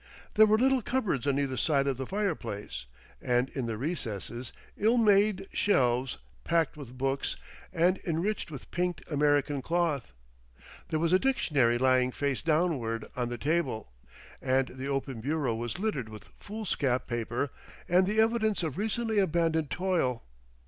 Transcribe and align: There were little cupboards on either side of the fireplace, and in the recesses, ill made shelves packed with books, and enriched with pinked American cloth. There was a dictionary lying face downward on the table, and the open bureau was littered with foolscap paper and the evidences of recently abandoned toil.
There 0.33 0.47
were 0.47 0.57
little 0.57 0.81
cupboards 0.81 1.27
on 1.27 1.37
either 1.37 1.57
side 1.57 1.85
of 1.85 1.97
the 1.97 2.07
fireplace, 2.07 2.87
and 3.21 3.49
in 3.49 3.67
the 3.67 3.77
recesses, 3.77 4.51
ill 4.75 4.97
made 4.97 5.45
shelves 5.53 6.17
packed 6.43 6.75
with 6.75 6.97
books, 6.97 7.35
and 7.71 7.99
enriched 8.03 8.49
with 8.49 8.71
pinked 8.71 9.03
American 9.11 9.61
cloth. 9.61 10.11
There 10.87 10.97
was 10.97 11.13
a 11.13 11.19
dictionary 11.19 11.77
lying 11.77 12.09
face 12.11 12.41
downward 12.41 13.05
on 13.15 13.29
the 13.29 13.37
table, 13.37 13.91
and 14.41 14.69
the 14.69 14.87
open 14.87 15.21
bureau 15.21 15.53
was 15.53 15.77
littered 15.77 16.09
with 16.09 16.31
foolscap 16.39 17.05
paper 17.05 17.51
and 17.87 18.07
the 18.07 18.19
evidences 18.19 18.63
of 18.63 18.79
recently 18.79 19.19
abandoned 19.19 19.69
toil. 19.69 20.23